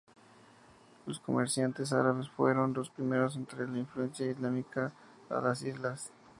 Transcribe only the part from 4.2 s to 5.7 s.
islámica a las